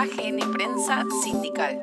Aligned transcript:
AGN 0.00 0.50
Prensa 0.54 1.04
Sindical. 1.22 1.78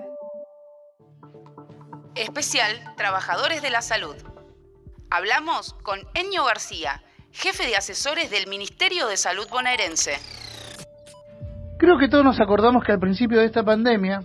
Especial 2.16 2.72
Trabajadores 2.96 3.62
de 3.62 3.70
la 3.70 3.84
Salud. 3.84 4.16
Hablamos 5.12 5.76
con 5.84 6.00
Enio 6.16 6.44
García, 6.44 7.04
jefe 7.32 7.68
de 7.68 7.76
asesores 7.76 8.32
del 8.32 8.48
Ministerio 8.48 9.06
de 9.06 9.18
Salud 9.18 9.46
bonaerense. 9.52 10.14
Creo 11.78 12.00
que 12.00 12.10
todos 12.10 12.26
nos 12.26 12.40
acordamos 12.40 12.84
que 12.84 12.92
al 12.92 13.00
principio 13.00 13.38
de 13.38 13.46
esta 13.46 13.64
pandemia, 13.64 14.24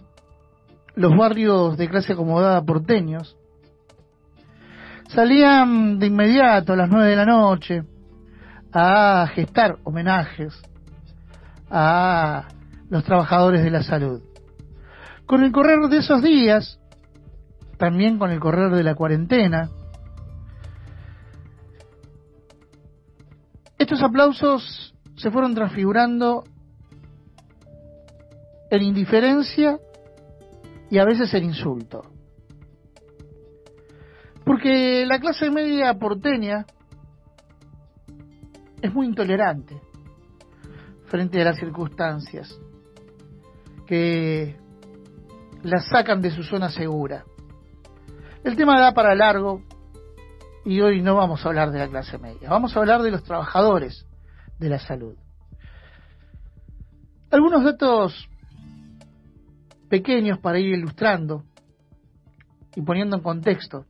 los 0.95 1.15
barrios 1.15 1.77
de 1.77 1.91
clase 1.91 2.15
acomodada 2.15 2.63
porteños 2.63 3.37
salían 5.09 5.99
de 5.99 6.07
inmediato 6.07 6.73
a 6.73 6.77
las 6.77 6.89
nueve 6.89 7.11
de 7.11 7.17
la 7.17 7.27
noche 7.27 7.83
a 8.73 9.27
gestar 9.35 9.77
homenajes 9.85 10.55
a 11.71 12.49
los 12.93 13.05
trabajadores 13.05 13.65
de 13.65 13.71
la 13.71 13.83
salud. 13.83 14.21
Con 15.25 15.43
el 15.43 15.51
correr 15.51 15.89
de 15.89 15.97
esos 15.97 16.23
días, 16.23 16.79
también 17.79 18.19
con 18.19 18.31
el 18.31 18.39
correr 18.39 18.71
de 18.71 18.83
la 18.83 18.95
cuarentena, 18.95 19.71
estos 23.79 24.03
aplausos 24.03 24.95
se 25.17 25.31
fueron 25.31 25.55
transfigurando 25.55 26.45
en 28.71 28.83
indiferencia 28.83 29.79
y 30.91 30.99
a 30.99 31.07
veces 31.07 31.33
en 31.33 31.45
insulto. 31.45 32.03
Porque 34.45 35.07
la 35.07 35.19
clase 35.19 35.51
media 35.51 35.95
porteña 35.95 36.67
es 38.83 38.93
muy 38.93 39.07
intolerante 39.07 39.81
frente 41.07 41.41
a 41.41 41.45
las 41.47 41.57
circunstancias 41.57 42.61
que 43.87 44.57
las 45.63 45.87
sacan 45.89 46.21
de 46.21 46.31
su 46.31 46.43
zona 46.43 46.71
segura. 46.71 47.25
El 48.45 48.57
tema 48.57 48.81
da 48.81 48.93
para 48.93 49.15
largo 49.15 49.63
y 50.65 50.81
hoy 50.81 51.01
no 51.03 51.15
vamos 51.15 51.45
a 51.45 51.49
hablar 51.49 51.71
de 51.71 51.79
la 51.79 51.89
clase 51.89 52.19
media, 52.19 52.51
vamos 52.51 52.77
a 52.77 52.81
hablar 52.81 53.03
de 53.03 53.11
los 53.11 53.23
trabajadores 53.23 54.07
de 54.59 54.69
la 54.69 54.79
salud. 54.79 55.17
Algunos 57.31 57.65
datos 57.65 58.29
pequeños 59.89 60.39
para 60.39 60.59
ir 60.59 60.75
ilustrando 60.75 61.45
y 62.75 62.83
poniendo 62.83 63.17
en 63.17 63.23
contexto 63.23 63.87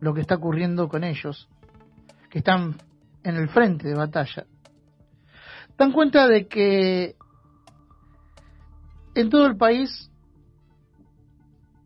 lo 0.00 0.14
que 0.14 0.20
está 0.20 0.36
ocurriendo 0.36 0.88
con 0.88 1.04
ellos, 1.04 1.48
que 2.30 2.38
están 2.38 2.76
en 3.22 3.36
el 3.36 3.48
frente 3.48 3.88
de 3.88 3.94
batalla, 3.94 4.46
dan 5.76 5.92
cuenta 5.92 6.26
de 6.28 6.46
que 6.46 7.15
en 9.16 9.30
todo 9.30 9.46
el 9.46 9.56
país 9.56 10.10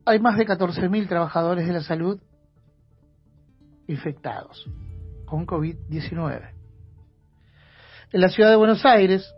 hay 0.05 0.19
más 0.19 0.36
de 0.36 0.47
14.000 0.47 1.09
trabajadores 1.09 1.67
de 1.67 1.72
la 1.72 1.83
salud 1.83 2.20
infectados 3.87 4.69
con 5.27 5.47
COVID-19. 5.47 6.50
En 8.12 8.20
la 8.20 8.28
ciudad 8.28 8.50
de 8.50 8.56
Buenos 8.56 8.84
Aires, 8.84 9.33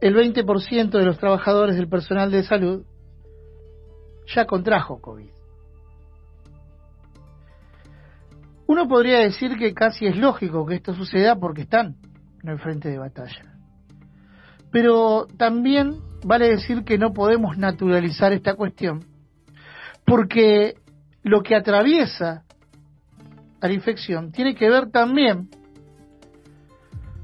el 0.00 0.14
20% 0.16 0.90
de 0.90 1.04
los 1.04 1.18
trabajadores 1.18 1.76
del 1.76 1.88
personal 1.88 2.30
de 2.30 2.42
salud 2.42 2.86
ya 4.34 4.46
contrajo 4.46 5.02
COVID. 5.02 5.30
Uno 8.66 8.88
podría 8.88 9.18
decir 9.18 9.58
que 9.58 9.74
casi 9.74 10.06
es 10.06 10.16
lógico 10.16 10.64
que 10.64 10.76
esto 10.76 10.94
suceda 10.94 11.36
porque 11.36 11.62
están 11.62 11.96
en 12.42 12.48
el 12.48 12.58
frente 12.58 12.88
de 12.88 12.98
batalla. 12.98 13.57
Pero 14.70 15.26
también 15.36 16.00
vale 16.24 16.48
decir 16.48 16.84
que 16.84 16.98
no 16.98 17.12
podemos 17.12 17.56
naturalizar 17.56 18.32
esta 18.32 18.54
cuestión 18.54 19.04
porque 20.04 20.76
lo 21.22 21.42
que 21.42 21.54
atraviesa 21.54 22.44
a 23.60 23.66
la 23.66 23.72
infección 23.72 24.32
tiene 24.32 24.54
que 24.54 24.68
ver 24.68 24.90
también 24.90 25.50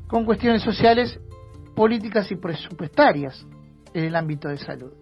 con 0.06 0.24
cuestiones 0.24 0.62
sociales, 0.62 1.18
políticas 1.74 2.30
y 2.30 2.36
presupuestarias 2.36 3.46
en 3.94 4.04
el 4.04 4.14
ámbito 4.14 4.48
de 4.48 4.58
salud. 4.58 4.92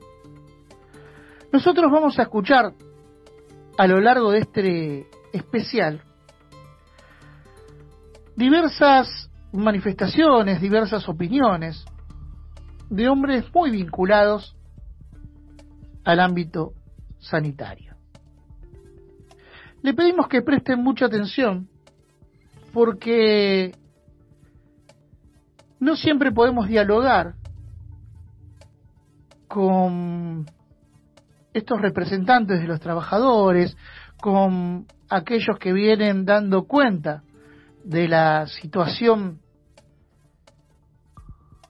Nosotros 1.53 1.91
vamos 1.91 2.19
a 2.19 2.23
escuchar 2.23 2.73
a 3.77 3.87
lo 3.87 4.01
largo 4.01 4.31
de 4.31 4.39
este 4.39 5.07
especial 5.33 6.03
diversas 8.37 9.31
manifestaciones, 9.53 10.61
diversas 10.61 11.09
opiniones 11.09 11.85
de 12.93 13.09
hombres 13.09 13.47
muy 13.55 13.71
vinculados 13.71 14.55
al 16.05 16.21
ámbito 16.21 16.75
sanitario. 17.21 17.97
Le 19.83 19.95
pedimos 19.95 20.29
que 20.29 20.43
presten 20.43 20.83
mucha 20.83 21.07
atención 21.07 21.69
porque 22.75 23.73
no 25.81 25.97
siempre 25.97 26.33
podemos 26.33 26.69
dialogar 26.69 27.35
con 29.49 30.45
estos 31.55 31.81
representantes 31.81 32.61
de 32.61 32.67
los 32.67 32.81
trabajadores, 32.81 33.75
con 34.21 34.87
aquellos 35.09 35.59
que 35.59 35.73
vienen 35.73 36.27
dando 36.27 36.65
cuenta 36.65 37.23
de 37.85 38.07
la 38.07 38.47
situación 38.47 39.42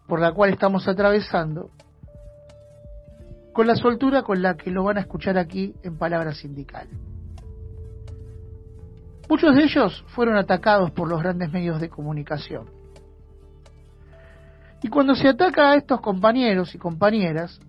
por 0.07 0.21
la 0.21 0.33
cual 0.33 0.51
estamos 0.51 0.89
atravesando, 0.89 1.71
con 3.53 3.67
la 3.67 3.77
soltura 3.77 4.23
con 4.23 4.43
la 4.43 4.57
que 4.57 4.71
lo 4.71 4.85
van 4.85 4.99
a 4.99 5.01
escuchar 5.01 5.39
aquí 5.39 5.75
en 5.83 5.99
Palabra 5.99 6.33
Sindical. 6.33 6.89
Muchos 9.29 9.55
de 9.55 9.65
ellos 9.65 10.05
fueron 10.09 10.37
atacados 10.37 10.91
por 10.91 11.09
los 11.09 11.23
grandes 11.23 11.51
medios 11.53 11.81
de 11.81 11.89
comunicación. 11.89 12.67
Y 14.83 14.89
cuando 14.89 15.15
se 15.15 15.29
ataca 15.29 15.71
a 15.71 15.77
estos 15.77 16.01
compañeros 16.01 16.75
y 16.75 16.79
compañeras, 16.79 17.61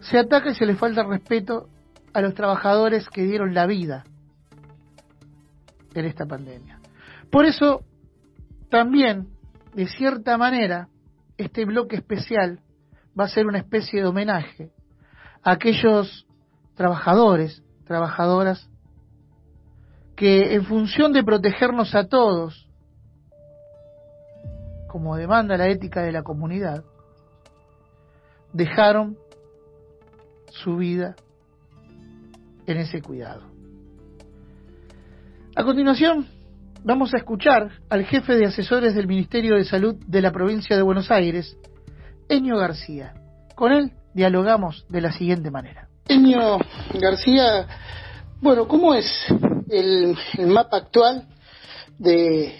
se 0.00 0.18
ataca 0.18 0.50
y 0.50 0.54
se 0.54 0.66
les 0.66 0.78
falta 0.78 1.02
respeto 1.02 1.68
a 2.12 2.20
los 2.22 2.34
trabajadores 2.34 3.08
que 3.10 3.24
dieron 3.24 3.54
la 3.54 3.66
vida 3.66 4.04
en 5.94 6.04
esta 6.06 6.26
pandemia. 6.26 6.80
Por 7.30 7.44
eso, 7.44 7.82
también 8.70 9.28
de 9.74 9.86
cierta 9.86 10.36
manera, 10.36 10.88
este 11.36 11.64
bloque 11.64 11.96
especial 11.96 12.60
va 13.18 13.24
a 13.24 13.28
ser 13.28 13.46
una 13.46 13.58
especie 13.58 14.00
de 14.00 14.06
homenaje 14.06 14.70
a 15.42 15.52
aquellos 15.52 16.26
trabajadores, 16.74 17.62
trabajadoras, 17.84 18.68
que 20.16 20.54
en 20.54 20.64
función 20.64 21.12
de 21.12 21.22
protegernos 21.22 21.94
a 21.94 22.08
todos, 22.08 22.68
como 24.88 25.16
demanda 25.16 25.56
la 25.56 25.68
ética 25.68 26.02
de 26.02 26.12
la 26.12 26.22
comunidad, 26.22 26.82
dejaron 28.52 29.16
su 30.50 30.76
vida 30.76 31.14
en 32.66 32.78
ese 32.78 33.00
cuidado. 33.00 33.42
A 35.54 35.64
continuación, 35.64 36.26
vamos 36.84 37.14
a 37.14 37.18
escuchar 37.18 37.70
al 37.88 38.04
jefe 38.04 38.36
de 38.36 38.46
asesores 38.46 38.94
del 38.94 39.06
Ministerio 39.06 39.56
de 39.56 39.64
Salud 39.64 39.96
de 40.06 40.22
la 40.22 40.32
provincia 40.32 40.76
de 40.76 40.82
Buenos 40.82 41.10
Aires, 41.10 41.56
Enio 42.28 42.56
García. 42.56 43.14
Con 43.54 43.72
él 43.72 43.92
dialogamos 44.14 44.84
de 44.88 45.00
la 45.00 45.12
siguiente 45.12 45.50
manera. 45.50 45.88
Enio 46.06 46.58
García, 46.94 47.66
bueno, 48.40 48.66
¿cómo 48.66 48.94
es 48.94 49.06
el, 49.68 50.16
mapa 50.46 50.78
actual 50.78 51.26
de, 51.98 52.54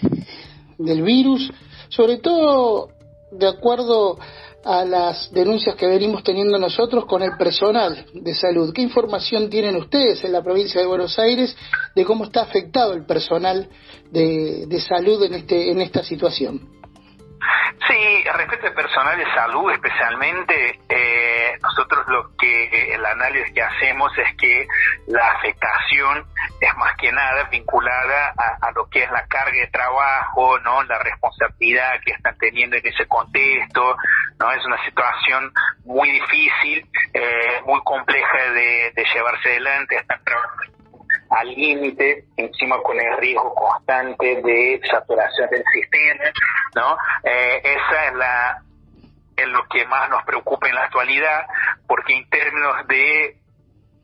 del 0.77 1.01
virus? 1.01 1.51
Sobre 1.89 2.17
todo 2.17 2.89
de 3.31 3.47
acuerdo 3.47 4.19
a 4.65 4.83
las 4.83 5.31
denuncias 5.31 5.75
que 5.75 5.87
venimos 5.87 6.23
teniendo 6.23 6.57
nosotros 6.57 7.05
con 7.05 7.21
el 7.21 7.37
personal 7.37 8.05
de 8.13 8.33
salud. 8.33 8.73
¿Qué 8.73 8.81
información 8.81 9.49
tienen 9.49 9.75
ustedes 9.75 10.23
en 10.23 10.33
la 10.33 10.43
provincia 10.43 10.81
de 10.81 10.87
Buenos 10.87 11.17
Aires 11.17 11.55
de 11.95 12.05
cómo 12.05 12.25
está 12.25 12.41
afectado 12.41 12.93
el 12.93 13.05
personal 13.05 13.69
de, 14.11 14.65
de 14.67 14.81
salud 14.81 15.23
en, 15.23 15.35
este, 15.35 15.71
en 15.71 15.81
esta 15.81 16.03
situación? 16.03 16.79
Sí, 17.87 18.23
respecto 18.35 18.67
al 18.67 18.73
personal 18.73 19.17
de 19.17 19.25
salud 19.33 19.71
especialmente, 19.71 20.79
eh, 20.89 21.38
nosotros 21.61 22.07
lo 22.07 22.35
que 22.37 22.93
el 22.93 23.05
análisis 23.05 23.53
que 23.53 23.61
hacemos 23.61 24.11
es 24.17 24.35
que 24.37 24.67
la 25.07 25.31
afectación 25.31 26.25
es 26.61 26.75
más 26.77 26.95
que 26.97 27.11
nada 27.11 27.43
vinculada 27.45 28.33
a, 28.61 28.71
lo 28.71 28.89
que 28.89 29.03
es 29.03 29.11
la 29.11 29.25
carga 29.27 29.59
de 29.59 29.67
trabajo, 29.67 30.59
no, 30.59 30.83
la 30.83 30.99
responsabilidad 30.99 31.99
que 32.05 32.11
están 32.11 32.37
teniendo 32.37 32.77
en 32.77 32.87
ese 32.87 33.05
contexto, 33.07 33.95
no 34.39 34.51
es 34.51 34.65
una 34.65 34.83
situación 34.85 35.51
muy 35.85 36.11
difícil, 36.11 36.87
eh, 37.13 37.61
muy 37.65 37.81
compleja 37.83 38.51
de, 38.53 38.91
de 38.95 39.05
llevarse 39.13 39.49
adelante, 39.49 39.97
están 39.97 40.23
trabajando 40.23 40.79
al 41.29 41.47
límite, 41.47 42.25
encima 42.37 42.81
con 42.81 42.99
el 42.99 43.17
riesgo 43.17 43.53
constante 43.53 44.41
de 44.41 44.81
saturación 44.89 45.49
del 45.49 45.63
sistema, 45.73 46.23
¿no? 46.75 46.97
Eh, 47.23 47.61
esa 47.63 48.05
es 48.05 48.13
la 48.15 48.63
es 49.41 49.47
lo 49.47 49.67
que 49.67 49.85
más 49.87 50.09
nos 50.09 50.23
preocupa 50.23 50.67
en 50.67 50.75
la 50.75 50.83
actualidad, 50.83 51.45
porque 51.87 52.13
en 52.13 52.29
términos 52.29 52.87
de 52.87 53.37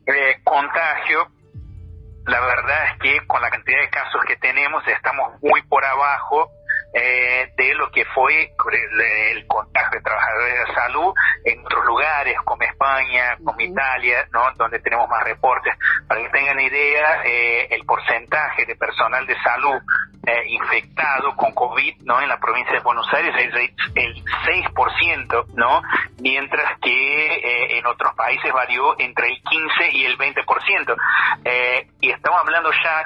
eh, 0.06 0.40
contagio, 0.44 1.28
la 2.26 2.40
verdad 2.40 2.86
es 2.92 2.98
que 3.00 3.26
con 3.26 3.40
la 3.40 3.50
cantidad 3.50 3.80
de 3.80 3.90
casos 3.90 4.22
que 4.26 4.36
tenemos 4.36 4.86
estamos 4.88 5.40
muy 5.42 5.62
por 5.62 5.84
abajo 5.84 6.50
eh, 6.98 7.52
de 7.58 7.74
lo 7.74 7.90
que 7.90 8.06
fue 8.06 8.54
el, 9.30 9.46
contagio 9.46 9.98
de 9.98 10.02
trabajadores 10.02 10.66
de 10.66 10.74
salud 10.74 11.12
en 11.44 11.60
otros 11.60 11.84
lugares 11.84 12.36
como 12.42 12.62
España, 12.62 13.36
como 13.44 13.60
Italia, 13.60 14.26
¿no? 14.32 14.50
donde 14.56 14.78
tenemos 14.78 15.06
más 15.06 15.22
reportes. 15.22 15.74
Para 16.08 16.22
que 16.22 16.30
tengan 16.30 16.58
idea, 16.58 17.22
eh, 17.22 17.68
el 17.70 17.84
porcentaje 17.84 18.64
de 18.64 18.76
personal 18.76 19.26
de 19.26 19.36
salud 19.42 19.78
eh, 20.26 20.42
infectado 20.48 21.36
con 21.36 21.52
COVID 21.52 22.00
¿no? 22.04 22.22
en 22.22 22.28
la 22.30 22.38
provincia 22.38 22.72
de 22.72 22.80
Buenos 22.80 23.12
Aires 23.12 23.34
es 23.36 23.54
el 23.94 24.24
6%, 24.24 25.46
¿no? 25.52 25.82
mientras 26.22 26.80
que 26.80 27.76
en 27.78 27.84
otros 27.84 28.14
países 28.14 28.50
varió 28.54 28.98
entre 28.98 29.28
el 29.28 29.42
15 29.42 29.90
y 29.92 30.06
el 30.06 30.16
20%. 30.16 30.96
y 32.00 32.10
estamos 32.10 32.40
hablando 32.40 32.70
ya, 32.72 33.04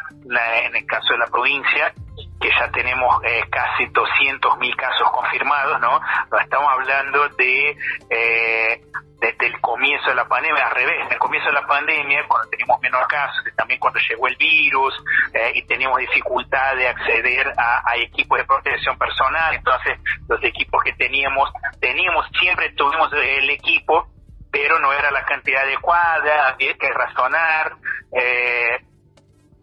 en 0.65 0.77
el 0.77 0.87
caso 0.87 1.13
de 1.13 1.19
la 1.19 1.27
provincia, 1.27 1.93
que 2.41 2.49
ya 2.49 2.71
tenemos 2.73 3.23
eh, 3.25 3.43
casi 3.51 3.87
200 3.87 4.59
mil 4.59 4.75
casos 4.75 5.11
confirmados, 5.13 5.81
¿no? 5.81 6.01
No 6.31 6.39
estamos 6.39 6.73
hablando 6.73 7.29
de 7.31 7.77
eh, 8.09 8.81
desde 9.21 9.47
el 9.47 9.61
comienzo 9.61 10.09
de 10.09 10.15
la 10.15 10.25
pandemia, 10.25 10.67
al 10.67 10.75
revés, 10.75 11.07
en 11.07 11.13
el 11.13 11.19
comienzo 11.19 11.49
de 11.49 11.55
la 11.55 11.67
pandemia, 11.67 12.25
cuando 12.27 12.49
teníamos 12.49 12.81
menos 12.81 13.07
casos, 13.07 13.45
también 13.55 13.79
cuando 13.79 14.01
llegó 14.09 14.27
el 14.27 14.37
virus 14.37 14.95
eh, 15.35 15.53
y 15.55 15.63
teníamos 15.67 15.99
dificultad 15.99 16.75
de 16.77 16.89
acceder 16.89 17.53
a, 17.59 17.83
a, 17.85 17.97
equipos 17.97 18.39
de 18.39 18.45
protección 18.45 18.97
personal, 18.97 19.55
entonces 19.55 19.99
los 20.27 20.43
equipos 20.43 20.83
que 20.83 20.95
teníamos, 20.95 21.51
teníamos, 21.81 22.27
siempre 22.41 22.73
tuvimos 22.73 23.13
el 23.13 23.51
equipo, 23.51 24.09
pero 24.51 24.79
no 24.81 24.93
era 24.93 25.11
la 25.11 25.25
cantidad 25.25 25.63
adecuada, 25.63 26.49
había 26.49 26.75
que 26.75 26.89
razonar, 26.91 27.77
eh, 28.13 28.80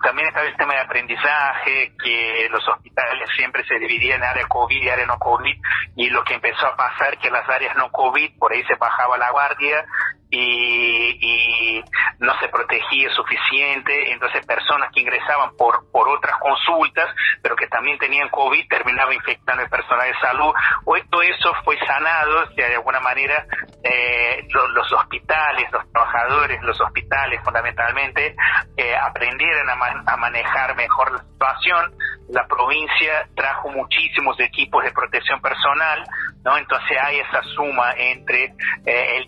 también 0.07 0.29
está 0.29 0.41
el 0.41 0.55
tema 0.55 0.73
de 0.73 0.79
aprendizaje, 0.79 1.91
que 2.01 2.47
los 2.49 2.65
hospitales 2.65 3.29
siempre 3.35 3.65
se 3.65 3.77
dividían 3.77 4.19
en 4.19 4.29
área 4.29 4.47
COVID 4.47 4.81
y 4.81 4.87
área 4.87 5.05
no 5.05 5.19
COVID, 5.19 5.57
y 5.97 6.09
lo 6.09 6.23
que 6.23 6.35
empezó 6.35 6.65
a 6.65 6.77
pasar 6.77 7.17
que 7.17 7.29
las 7.29 7.47
áreas 7.49 7.75
no 7.75 7.91
COVID, 7.91 8.39
por 8.39 8.53
ahí 8.53 8.63
se 8.63 8.75
bajaba 8.75 9.17
la 9.17 9.31
guardia 9.31 9.85
y, 10.29 11.83
no 12.19 12.33
se 12.39 12.49
protegía 12.49 13.09
suficiente, 13.11 14.11
entonces 14.11 14.45
personas 14.45 14.91
que 14.91 15.01
ingresaban 15.01 15.55
por, 15.55 15.89
por 15.91 16.09
otras 16.09 16.35
consultas, 16.39 17.13
pero 17.43 17.55
que 17.55 17.67
también 17.67 17.97
tenían 17.99 18.29
COVID, 18.29 18.67
terminaban 18.67 19.13
infectando 19.13 19.63
el 19.63 19.69
personal 19.69 20.07
de 20.07 20.19
salud. 20.19 20.53
Hoy 20.85 21.03
todo 21.09 21.21
eso 21.21 21.53
fue 21.63 21.77
sanado, 21.85 22.47
de 22.55 22.75
alguna 22.75 22.99
manera 22.99 23.45
eh, 23.83 24.47
los, 24.49 24.91
hospitales, 24.93 25.71
los 25.71 25.91
trabajadores, 25.91 26.61
los 26.63 26.79
hospitales 26.81 27.39
fundamentalmente, 27.43 28.35
eh, 28.75 28.95
aprendieron 28.95 29.69
a 29.69 30.17
manejar 30.17 30.75
mejor 30.75 31.11
la 31.11 31.23
situación. 31.23 31.93
La 32.29 32.45
provincia 32.45 33.27
trajo 33.35 33.69
muchísimos 33.69 34.37
equipos 34.39 34.83
de 34.83 34.91
protección 34.91 35.39
personal, 35.39 36.03
¿no? 36.47 36.57
Entonces 36.57 36.97
hay 37.03 37.19
esa 37.19 37.43
suma 37.43 37.91
entre, 37.97 38.45
eh, 38.85 39.17
el, 39.17 39.27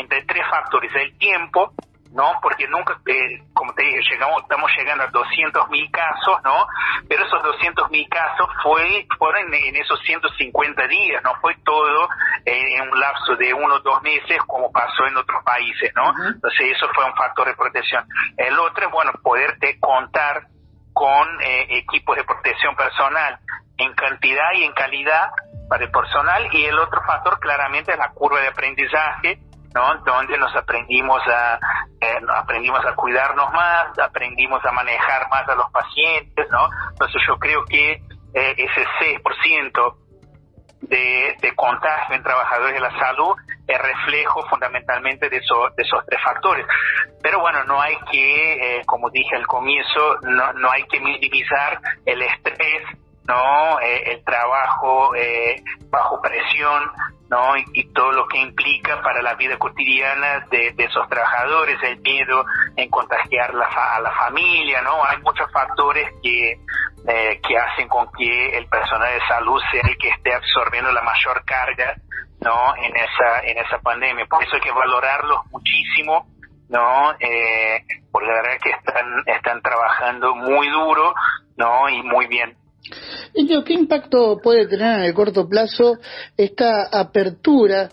entre 0.00 0.22
tres 0.24 0.42
factores, 0.50 0.90
el 0.96 1.16
tiempo, 1.16 1.72
¿no? 2.10 2.40
Porque 2.42 2.66
nunca, 2.66 2.98
eh, 3.06 3.44
como 3.54 3.72
te 3.72 3.84
dije, 3.84 4.00
llegamos, 4.10 4.42
estamos 4.42 4.68
llegando 4.76 5.04
a 5.04 5.06
200 5.06 5.70
mil 5.70 5.88
casos, 5.92 6.42
¿no? 6.42 6.66
Pero 7.08 7.24
esos 7.24 7.40
200 7.40 7.88
mil 7.92 8.08
casos 8.08 8.48
fue, 8.64 9.06
fueron 9.16 9.54
en, 9.54 9.76
esos 9.76 10.00
150 10.00 10.88
días, 10.88 11.22
no 11.22 11.36
fue 11.40 11.54
todo 11.64 12.08
en 12.44 12.90
un 12.90 12.98
lapso 12.98 13.36
de 13.36 13.54
uno 13.54 13.76
o 13.76 13.80
dos 13.80 14.02
meses 14.02 14.38
como 14.48 14.72
pasó 14.72 15.06
en 15.06 15.16
otros 15.18 15.44
países, 15.44 15.92
¿no? 15.94 16.12
Entonces 16.34 16.72
eso 16.74 16.88
fue 16.92 17.04
un 17.04 17.14
factor 17.14 17.46
de 17.46 17.54
protección. 17.54 18.04
El 18.36 18.58
otro 18.58 18.86
es, 18.86 18.90
bueno, 18.90 19.12
poderte 19.22 19.78
contar 19.78 20.48
con 20.92 21.28
eh, 21.42 21.78
equipos 21.78 22.16
de 22.16 22.24
protección 22.24 22.74
personal 22.74 23.38
en 23.78 23.92
cantidad 23.94 24.52
y 24.54 24.64
en 24.64 24.72
calidad 24.72 25.30
para 25.68 25.84
el 25.84 25.90
personal 25.90 26.48
y 26.52 26.64
el 26.64 26.78
otro 26.78 27.02
factor 27.02 27.38
claramente 27.40 27.92
es 27.92 27.98
la 27.98 28.10
curva 28.10 28.40
de 28.40 28.48
aprendizaje 28.48 29.40
¿no? 29.76 29.94
Donde 30.06 30.38
nos 30.38 30.56
aprendimos 30.56 31.20
a, 31.28 31.58
eh, 32.00 32.16
aprendimos 32.34 32.84
a 32.86 32.94
cuidarnos 32.94 33.52
más, 33.52 33.98
aprendimos 33.98 34.64
a 34.64 34.72
manejar 34.72 35.28
más 35.28 35.46
a 35.46 35.54
los 35.54 35.70
pacientes, 35.70 36.46
¿no? 36.50 36.70
Entonces 36.92 37.20
yo 37.28 37.36
creo 37.38 37.62
que 37.66 37.92
eh, 37.92 38.54
ese 38.56 38.86
6% 39.22 39.96
de, 40.80 41.36
de 41.42 41.54
contagio 41.54 42.14
en 42.14 42.22
trabajadores 42.22 42.74
de 42.74 42.80
la 42.80 42.98
salud 42.98 43.36
es 43.66 43.78
reflejo 43.78 44.46
fundamentalmente 44.48 45.28
de, 45.28 45.40
de 45.40 45.82
esos 45.82 46.06
tres 46.06 46.22
factores. 46.24 46.64
Pero 47.22 47.40
bueno, 47.40 47.64
no 47.64 47.78
hay 47.78 47.96
que, 48.10 48.78
eh, 48.78 48.82
como 48.86 49.10
dije 49.10 49.36
al 49.36 49.46
comienzo, 49.46 50.20
no, 50.22 50.54
no 50.54 50.70
hay 50.70 50.84
que 50.84 51.00
minimizar 51.00 51.80
el 52.06 52.22
estrés, 52.22 52.82
no 53.24 53.78
el 53.80 54.22
trabajo 54.56 55.14
eh, 55.14 55.62
bajo 55.90 56.20
presión 56.20 56.82
¿no? 57.28 57.56
Y, 57.56 57.92
todo 57.92 58.12
lo 58.12 58.28
que 58.28 58.38
implica 58.38 59.02
para 59.02 59.20
la 59.20 59.34
vida 59.34 59.58
cotidiana 59.58 60.46
de, 60.48 60.72
esos 60.78 61.08
trabajadores, 61.08 61.76
el 61.82 61.98
miedo 62.00 62.44
en 62.76 62.88
contagiar 62.88 63.52
la 63.52 63.66
a 63.66 64.00
la 64.00 64.12
familia, 64.12 64.80
¿no? 64.82 65.04
Hay 65.04 65.18
muchos 65.22 65.50
factores 65.50 66.08
que, 66.22 66.52
eh, 67.08 67.40
que 67.42 67.58
hacen 67.58 67.88
con 67.88 68.08
que 68.12 68.56
el 68.56 68.68
personal 68.68 69.12
de 69.12 69.26
salud 69.26 69.60
sea 69.72 69.82
el 69.88 69.98
que 69.98 70.10
esté 70.10 70.34
absorbiendo 70.34 70.92
la 70.92 71.02
mayor 71.02 71.44
carga, 71.44 71.96
¿no? 72.40 72.76
En 72.76 72.94
esa, 72.94 73.40
en 73.42 73.58
esa 73.58 73.78
pandemia. 73.78 74.26
Por 74.26 74.44
eso 74.44 74.54
hay 74.54 74.60
que 74.60 74.70
valorarlos 74.70 75.40
muchísimo, 75.50 76.28
¿no? 76.68 77.12
Eh, 77.18 77.82
porque 78.12 78.28
la 78.28 78.34
verdad 78.34 78.58
que 78.62 78.70
están, 78.70 79.06
están 79.26 79.62
trabajando 79.62 80.36
muy 80.36 80.68
duro, 80.68 81.12
¿no? 81.56 81.88
Y 81.88 82.04
muy 82.04 82.28
bien. 82.28 82.56
¿Qué 83.64 83.72
impacto 83.72 84.38
puede 84.42 84.66
tener 84.66 85.00
en 85.00 85.04
el 85.04 85.14
corto 85.14 85.48
plazo 85.48 85.98
esta 86.36 86.84
apertura 86.84 87.90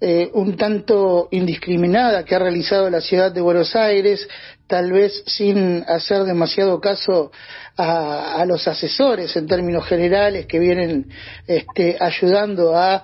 eh, 0.00 0.30
un 0.34 0.56
tanto 0.56 1.28
indiscriminada 1.30 2.24
que 2.24 2.34
ha 2.34 2.38
realizado 2.38 2.90
la 2.90 3.00
ciudad 3.00 3.32
de 3.32 3.40
Buenos 3.40 3.74
Aires, 3.74 4.28
tal 4.66 4.92
vez 4.92 5.22
sin 5.26 5.82
hacer 5.88 6.24
demasiado 6.24 6.80
caso 6.80 7.30
a, 7.76 8.44
los 8.46 8.68
asesores 8.68 9.34
en 9.36 9.46
términos 9.46 9.86
generales 9.86 10.46
que 10.46 10.58
vienen 10.58 11.08
este, 11.46 11.96
ayudando 11.98 12.76
a 12.76 13.02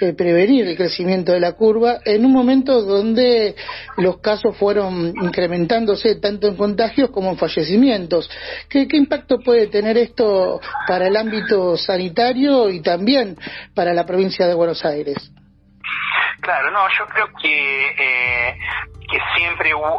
eh, 0.00 0.12
prevenir 0.12 0.66
el 0.66 0.76
crecimiento 0.76 1.32
de 1.32 1.40
la 1.40 1.52
curva 1.52 1.98
en 2.04 2.24
un 2.24 2.32
momento 2.32 2.82
donde 2.82 3.56
los 3.96 4.20
casos 4.20 4.56
fueron 4.56 5.12
incrementándose 5.22 6.20
tanto 6.20 6.46
en 6.46 6.56
contagios 6.56 7.10
como 7.10 7.30
en 7.30 7.38
fallecimientos. 7.38 8.30
¿Qué, 8.68 8.86
impacto 8.92 9.40
puede 9.40 9.66
tener 9.66 9.96
esto 9.98 10.60
para 10.86 11.08
el 11.08 11.16
ámbito 11.16 11.76
sanitario 11.76 12.68
y 12.68 12.80
también 12.80 13.36
para 13.74 13.92
la 13.92 14.06
provincia 14.06 14.46
de 14.46 14.54
Buenos 14.54 14.84
Aires? 14.84 15.32
Claro, 16.40 16.70
no, 16.70 16.88
yo 16.96 17.06
creo 17.06 17.26
que 17.42 17.86
eh, 17.90 18.58
que 19.10 19.18
siempre 19.36 19.74
hubo, 19.74 19.98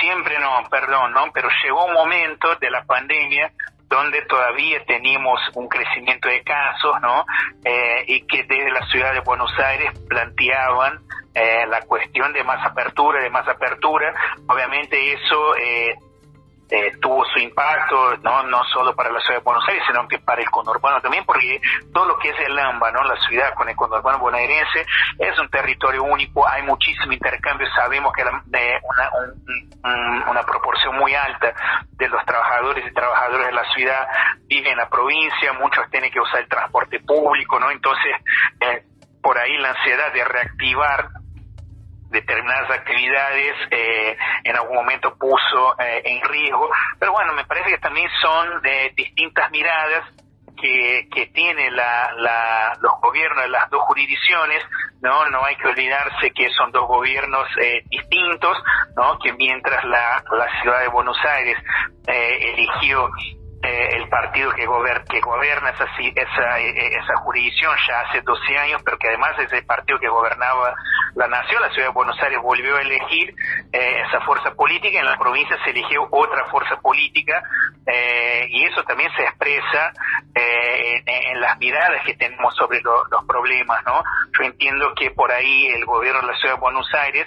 siempre 0.00 0.38
no, 0.38 0.68
perdón, 0.70 1.12
no, 1.12 1.24
pero 1.34 1.48
llegó 1.62 1.84
un 1.84 1.92
momento 1.92 2.54
de 2.60 2.70
la 2.70 2.84
pandemia 2.84 3.52
donde 3.88 4.22
todavía 4.22 4.84
teníamos 4.84 5.40
un 5.54 5.68
crecimiento 5.68 6.28
de 6.28 6.42
casos, 6.42 7.00
¿no? 7.02 7.24
Eh, 7.64 8.04
y 8.08 8.26
que 8.26 8.42
desde 8.42 8.70
la 8.70 8.84
ciudad 8.86 9.12
de 9.12 9.20
Buenos 9.20 9.52
Aires 9.58 9.92
planteaban 10.08 11.00
eh, 11.34 11.66
la 11.68 11.82
cuestión 11.82 12.32
de 12.32 12.42
más 12.44 12.64
apertura, 12.66 13.20
de 13.22 13.30
más 13.30 13.46
apertura. 13.46 14.12
Obviamente 14.48 15.12
eso 15.12 15.56
eh, 15.56 15.94
eh, 16.70 16.92
tuvo 17.00 17.24
su 17.26 17.38
impacto, 17.38 18.16
¿no? 18.18 18.42
no 18.44 18.64
solo 18.64 18.94
para 18.94 19.10
la 19.10 19.20
ciudad 19.20 19.38
de 19.38 19.44
Buenos 19.44 19.64
Aires, 19.68 19.84
sino 19.86 20.08
que 20.08 20.18
para 20.18 20.42
el 20.42 20.50
conurbano 20.50 21.00
también, 21.00 21.24
porque 21.24 21.60
todo 21.92 22.06
lo 22.06 22.18
que 22.18 22.30
es 22.30 22.40
el 22.40 22.58
AMBA, 22.58 22.90
¿no? 22.92 23.04
la 23.04 23.16
ciudad 23.28 23.54
con 23.54 23.68
el 23.68 23.76
conurbano 23.76 24.18
bonaerense, 24.18 24.84
es 25.18 25.38
un 25.38 25.48
territorio 25.48 26.02
único, 26.02 26.46
hay 26.48 26.62
muchísimo 26.62 27.12
intercambio, 27.12 27.68
sabemos 27.74 28.12
que 28.12 28.24
de 28.46 28.80
una, 28.82 30.30
una 30.30 30.42
proporción 30.42 30.96
muy 30.96 31.14
alta 31.14 31.54
de 31.92 32.08
los 32.08 32.24
trabajadores 32.24 32.84
y 32.86 32.94
trabajadoras 32.94 33.46
de 33.46 33.52
la 33.52 33.64
ciudad 33.74 34.08
viven 34.46 34.72
en 34.72 34.78
la 34.78 34.88
provincia, 34.88 35.52
muchos 35.52 35.88
tienen 35.90 36.10
que 36.10 36.20
usar 36.20 36.40
el 36.40 36.48
transporte 36.48 37.00
público, 37.00 37.60
¿no? 37.60 37.70
Entonces, 37.70 38.12
eh, 38.60 38.84
por 39.22 39.38
ahí 39.38 39.56
la 39.58 39.70
ansiedad 39.70 40.12
de 40.12 40.24
reactivar 40.24 41.08
determinadas 42.10 42.70
actividades 42.70 43.54
eh, 43.70 44.16
en 44.44 44.56
algún 44.56 44.76
momento 44.76 45.16
puso 45.16 45.78
eh, 45.78 46.02
en 46.04 46.22
riesgo. 46.28 46.70
Pero 46.98 47.12
bueno, 47.12 47.32
me 47.34 47.44
parece 47.44 47.70
que 47.70 47.78
también 47.78 48.08
son 48.20 48.62
de 48.62 48.92
distintas 48.96 49.50
miradas 49.50 50.04
que, 50.56 51.08
que 51.12 51.26
tiene 51.26 51.70
la, 51.70 52.12
la, 52.16 52.78
los 52.80 52.92
gobiernos 53.02 53.44
de 53.44 53.50
las 53.50 53.68
dos 53.70 53.82
jurisdicciones, 53.82 54.62
¿no? 55.02 55.28
No 55.28 55.44
hay 55.44 55.56
que 55.56 55.68
olvidarse 55.68 56.30
que 56.30 56.48
son 56.50 56.72
dos 56.72 56.86
gobiernos 56.86 57.46
eh, 57.60 57.82
distintos, 57.90 58.56
¿no? 58.96 59.18
Que 59.18 59.32
mientras 59.34 59.84
la, 59.84 60.22
la 60.30 60.62
ciudad 60.62 60.80
de 60.80 60.88
Buenos 60.88 61.18
Aires 61.24 61.58
eligió 62.06 63.10
eh, 63.66 63.96
el 63.96 64.08
partido 64.08 64.52
que, 64.52 64.62
que 64.62 65.20
gobierna 65.20 65.70
esa, 65.70 65.84
esa, 66.14 66.58
esa 66.60 67.16
jurisdicción 67.24 67.74
ya 67.88 68.00
hace 68.00 68.20
12 68.20 68.58
años, 68.58 68.80
pero 68.84 68.96
que 68.96 69.08
además 69.08 69.32
es 69.40 69.52
el 69.52 69.66
partido 69.66 69.98
que 69.98 70.08
gobernaba 70.08 70.72
la 71.16 71.26
nación, 71.26 71.60
la 71.60 71.70
ciudad 71.70 71.88
de 71.88 71.92
Buenos 71.92 72.16
Aires 72.22 72.38
volvió 72.40 72.76
a 72.76 72.82
elegir 72.82 73.34
eh, 73.72 74.02
esa 74.06 74.20
fuerza 74.20 74.54
política, 74.54 75.00
en 75.00 75.06
la 75.06 75.18
provincia 75.18 75.56
se 75.64 75.70
eligió 75.70 76.06
otra 76.12 76.44
fuerza 76.50 76.76
política 76.80 77.42
eh, 77.86 78.46
y 78.50 78.66
eso 78.66 78.84
también 78.84 79.10
se 79.16 79.24
expresa 79.24 79.92
en, 80.34 81.40
las 81.40 81.58
miradas 81.58 82.02
que 82.04 82.14
tenemos 82.14 82.54
sobre 82.54 82.80
los 82.82 83.24
problemas, 83.26 83.84
¿no? 83.84 84.02
Yo 84.38 84.44
entiendo 84.44 84.92
que 84.94 85.10
por 85.10 85.30
ahí 85.32 85.66
el 85.68 85.84
gobierno 85.84 86.20
de 86.20 86.28
la 86.28 86.38
ciudad 86.38 86.54
de 86.54 86.60
Buenos 86.60 86.88
Aires 86.94 87.26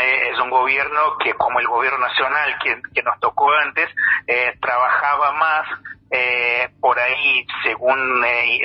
es 0.00 0.38
un 0.40 0.50
gobierno 0.50 1.16
que, 1.22 1.34
como 1.34 1.60
el 1.60 1.66
gobierno 1.66 1.98
nacional 1.98 2.58
que, 2.62 2.80
que 2.94 3.02
nos 3.02 3.18
tocó 3.20 3.50
antes, 3.52 3.88
eh, 4.26 4.54
trabajaba 4.60 5.32
más 5.32 5.66
eh, 6.10 6.68
por 6.80 6.98
ahí 6.98 7.46
según 7.62 8.24
eh, 8.24 8.60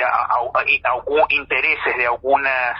intereses 1.30 1.96
de 1.96 2.06
algunas 2.06 2.76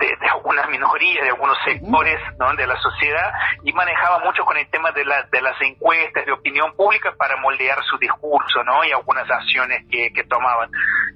de, 0.00 0.28
algunas 0.28 0.68
minorías, 0.68 1.22
de 1.22 1.28
algunos 1.30 1.56
sectores 1.64 2.18
¿no? 2.38 2.54
de 2.54 2.66
la 2.66 2.76
sociedad 2.80 3.32
y 3.62 3.72
manejaba 3.72 4.18
mucho 4.20 4.44
con 4.44 4.56
el 4.56 4.68
tema 4.70 4.90
de, 4.92 5.04
la, 5.04 5.22
de 5.30 5.42
las 5.42 5.60
encuestas 5.60 6.24
de 6.24 6.32
opinión 6.32 6.74
pública 6.74 7.12
para 7.16 7.36
moldear 7.36 7.78
su 7.84 7.98
discurso 7.98 8.64
¿no? 8.64 8.82
y 8.84 8.92
algunas 8.92 9.30
acciones 9.30 9.84
que, 9.90 10.12
que 10.12 10.24
tomaban. 10.24 10.70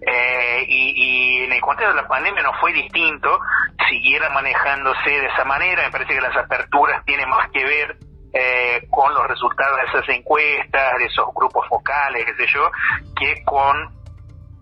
Eh, 0.07 0.65
y, 0.69 0.93
y, 0.97 1.45
en 1.45 1.53
el 1.53 1.61
contexto 1.61 1.95
de 1.95 2.03
la 2.03 2.09
pandemia 2.09 2.43
no 2.43 2.53
fue 2.61 2.73
distinto, 2.73 3.41
siguiera 3.89 4.31
manejándose 4.31 5.11
de 5.11 5.27
esa 5.27 5.45
manera, 5.45 5.83
me 5.85 5.91
parece 5.91 6.15
que 6.15 6.21
las 6.21 6.37
aperturas 6.37 7.05
tienen 7.05 7.29
más 7.29 7.51
que 7.51 7.65
ver 7.65 7.97
eh, 8.33 8.87
con 8.91 9.15
los 9.15 9.27
resultados 9.29 9.79
de 9.79 9.99
esas 9.99 10.09
encuestas, 10.09 10.99
de 10.99 11.05
esos 11.05 11.27
grupos 11.35 11.67
focales, 11.69 12.25
qué 12.25 12.35
sé 12.35 12.53
yo, 12.53 12.71
que 13.17 13.45
con 13.45 14.04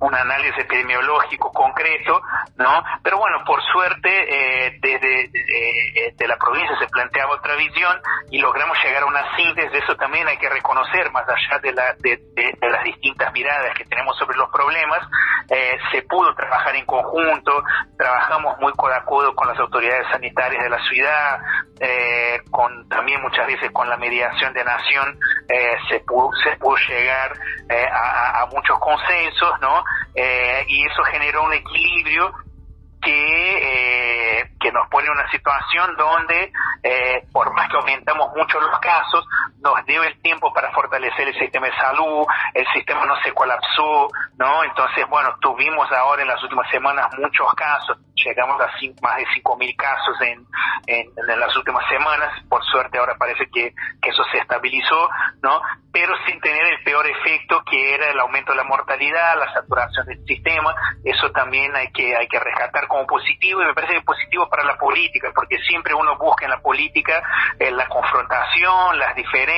un 0.02 0.14
análisis 0.14 0.58
epidemiológico 0.58 1.52
concreto, 1.52 2.20
¿no? 2.56 2.82
Pero 3.04 3.18
bueno, 3.18 3.44
por 3.46 3.62
suerte, 3.62 4.10
eh, 4.10 4.78
desde 4.82 5.30
de 6.16 6.26
la 6.26 6.36
provincia 6.36 6.76
se 6.80 6.88
planteaba 6.88 7.34
otra 7.34 7.54
visión 7.54 8.00
y 8.30 8.38
logramos 8.38 8.76
llegar 8.82 9.04
a 9.04 9.06
una 9.06 9.36
síntesis, 9.36 9.82
eso 9.82 9.94
también 9.96 10.26
hay 10.26 10.36
que 10.38 10.48
reconocer, 10.48 11.10
más 11.12 11.24
allá 11.28 11.58
de, 11.60 11.72
la, 11.72 11.94
de, 12.00 12.18
las 12.60 12.84
distintas 12.84 13.32
miradas 13.32 13.74
que 13.76 13.84
tenemos 13.84 14.16
sobre 14.18 14.36
los 14.36 14.50
problemas, 14.50 15.06
eh, 15.48 15.78
se 15.92 16.02
pudo 16.02 16.34
trabajar 16.34 16.74
en 16.74 16.84
conjunto, 16.84 17.62
trabajamos 17.96 18.58
muy 18.58 18.72
codo 18.72 18.94
a 18.94 19.04
codo 19.04 19.34
con 19.36 19.46
las 19.46 19.58
autoridades 19.58 20.06
sanitarias 20.10 20.64
de 20.64 20.70
la 20.70 20.82
ciudad, 20.88 21.40
eh, 21.80 22.40
con 22.50 22.88
también 22.88 23.22
muchas 23.22 23.46
veces 23.46 23.70
con 23.70 23.88
la 23.88 23.96
mediación 23.96 24.52
de 24.52 24.64
Nación, 24.64 25.18
se, 25.88 26.00
pudo, 26.00 26.30
se 26.42 26.56
pudo 26.56 26.76
llegar 26.88 27.32
a 27.92 28.46
muchos 28.50 28.78
consensos, 28.78 29.60
¿no? 29.60 29.84
Eh, 30.14 30.64
y 30.68 30.86
eso 30.86 31.02
generó 31.04 31.44
un 31.44 31.52
equilibrio 31.52 32.32
que, 33.00 34.40
eh, 34.40 34.50
que 34.60 34.72
nos 34.72 34.88
pone 34.88 35.06
en 35.06 35.12
una 35.12 35.30
situación 35.30 35.96
donde, 35.96 36.52
eh, 36.82 37.26
por 37.32 37.52
más 37.52 37.68
que 37.68 37.76
aumentamos 37.76 38.30
mucho 38.36 38.60
los 38.60 38.78
casos, 38.78 39.26
nos 39.62 39.86
dio 39.86 40.02
el 40.02 40.20
tiempo 40.20 40.52
para 40.52 40.72
fortalecer 40.72 41.28
el 41.28 41.38
sistema 41.38 41.66
de 41.66 41.76
salud, 41.76 42.26
el 42.54 42.66
sistema 42.74 43.06
no 43.06 43.14
se 43.22 43.32
colapsó, 43.32 44.08
¿no? 44.36 44.64
Entonces, 44.64 45.06
bueno, 45.08 45.34
tuvimos 45.40 45.90
ahora 45.92 46.22
en 46.22 46.28
las 46.28 46.42
últimas 46.42 46.68
semanas 46.70 47.06
muchos 47.18 47.54
casos, 47.54 47.98
llegamos 48.14 48.60
a 48.60 48.66
más 49.00 49.16
de 49.16 49.26
5.000 49.26 49.76
casos 49.76 50.20
en, 50.20 50.46
en, 50.86 51.40
las 51.40 51.56
últimas 51.56 51.86
semanas, 51.88 52.30
por 52.48 52.64
suerte 52.64 52.98
ahora 52.98 53.14
parece 53.18 53.46
que, 53.52 53.72
que 54.00 54.10
eso 54.10 54.24
se 54.30 54.38
estabilizó, 54.38 55.08
¿no? 55.42 55.60
Pero 55.92 56.14
sin 56.26 56.40
tener 56.40 56.64
el 56.64 56.82
peor 56.84 57.06
efecto 57.06 57.62
que 57.68 57.94
era 57.94 58.10
el 58.10 58.18
aumento 58.20 58.52
de 58.52 58.58
la 58.58 58.64
mortalidad, 58.64 59.38
la 59.38 59.52
saturación 59.52 60.06
del 60.06 60.24
sistema, 60.24 60.74
eso 61.04 61.30
también 61.30 61.74
hay 61.76 61.90
que, 61.92 62.16
hay 62.16 62.26
que 62.28 62.40
rescatar 62.40 62.88
como 62.88 63.06
positivo 63.06 63.62
y 63.62 63.66
me 63.66 63.74
parece 63.74 63.94
que 63.94 64.00
positivo 64.02 64.48
para 64.48 64.64
la 64.64 64.76
política, 64.76 65.30
porque 65.34 65.58
siempre 65.58 65.94
uno 65.94 66.16
busca 66.16 66.44
en 66.46 66.50
la 66.50 66.60
política 66.60 67.22
la 67.58 67.88
confrontación, 67.88 68.98
las 68.98 69.14
diferencias, 69.14 69.51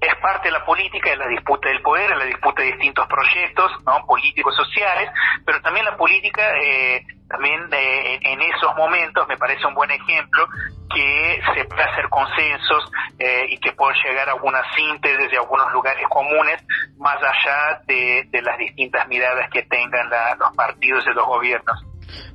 es 0.00 0.14
parte 0.20 0.48
de 0.48 0.52
la 0.52 0.64
política, 0.64 1.10
de 1.10 1.16
la 1.16 1.28
disputa 1.28 1.68
del 1.68 1.80
poder, 1.82 2.10
de 2.10 2.16
la 2.16 2.24
disputa 2.24 2.62
de 2.62 2.72
distintos 2.72 3.06
proyectos 3.08 3.72
¿no? 3.84 4.04
políticos, 4.06 4.54
sociales, 4.54 5.10
pero 5.44 5.60
también 5.62 5.84
la 5.86 5.96
política, 5.96 6.42
eh, 6.62 7.02
también 7.28 7.62
eh, 7.72 8.18
en 8.22 8.40
esos 8.42 8.74
momentos 8.76 9.26
me 9.26 9.36
parece 9.36 9.66
un 9.66 9.74
buen 9.74 9.90
ejemplo 9.90 10.46
que 10.94 11.40
se 11.54 11.64
puede 11.64 11.82
hacer 11.82 12.08
consensos 12.08 12.90
eh, 13.18 13.46
y 13.48 13.58
que 13.58 13.72
puede 13.72 13.94
llegar 14.04 14.28
a 14.28 14.32
alguna 14.32 14.62
síntesis 14.76 15.30
de 15.30 15.38
algunos 15.38 15.72
lugares 15.72 16.06
comunes, 16.08 16.62
más 16.98 17.16
allá 17.16 17.80
de, 17.86 18.28
las 18.42 18.58
distintas 18.58 19.08
miradas 19.08 19.50
que 19.50 19.62
tengan 19.62 20.08
los 20.38 20.54
partidos 20.54 21.04
de 21.04 21.14
los 21.14 21.26
gobiernos. 21.26 21.82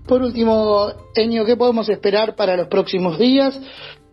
Por 0.08 0.22
último, 0.22 0.92
Enio, 1.16 1.46
¿qué 1.46 1.56
podemos 1.56 1.88
esperar 1.88 2.36
para 2.36 2.58
los 2.58 2.68
próximos 2.68 3.18
días? 3.18 3.58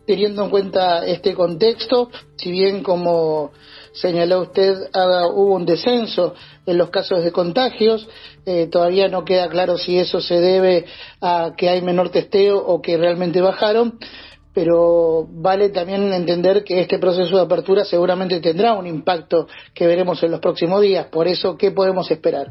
Teniendo 0.09 0.43
en 0.43 0.49
cuenta 0.49 1.05
este 1.05 1.35
contexto, 1.35 2.09
si 2.35 2.49
bien 2.49 2.81
como 2.81 3.51
señaló 3.93 4.41
usted 4.41 4.89
hubo 5.35 5.53
un 5.53 5.67
descenso 5.67 6.33
en 6.65 6.79
los 6.79 6.89
casos 6.89 7.23
de 7.23 7.31
contagios, 7.31 8.09
eh, 8.43 8.65
todavía 8.71 9.07
no 9.07 9.23
queda 9.23 9.47
claro 9.49 9.77
si 9.77 9.99
eso 9.99 10.19
se 10.19 10.39
debe 10.39 10.85
a 11.21 11.51
que 11.55 11.69
hay 11.69 11.83
menor 11.83 12.09
testeo 12.09 12.57
o 12.57 12.81
que 12.81 12.97
realmente 12.97 13.39
bajaron, 13.39 13.99
pero 14.51 15.27
vale 15.29 15.69
también 15.69 16.11
entender 16.11 16.63
que 16.63 16.81
este 16.81 16.97
proceso 16.97 17.35
de 17.35 17.43
apertura 17.43 17.85
seguramente 17.85 18.39
tendrá 18.39 18.73
un 18.73 18.87
impacto 18.87 19.45
que 19.75 19.85
veremos 19.85 20.23
en 20.23 20.31
los 20.31 20.39
próximos 20.39 20.81
días. 20.81 21.05
Por 21.11 21.27
eso, 21.27 21.55
¿qué 21.55 21.69
podemos 21.69 22.09
esperar? 22.09 22.47